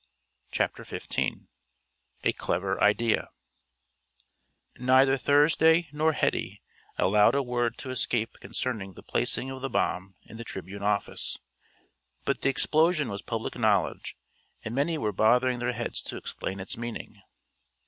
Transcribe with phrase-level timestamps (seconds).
[0.49, 1.11] CHAPTER XV
[2.23, 3.29] A CLEVER IDEA
[4.79, 6.63] Neither Thursday nor Hetty
[6.97, 11.37] allowed a word to escape concerning the placing of the bomb in the Tribune office,
[12.25, 14.17] but the explosion was public knowledge
[14.65, 17.21] and many were bothering their heads to explain its meaning.